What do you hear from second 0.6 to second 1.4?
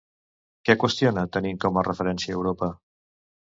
Què qüestiona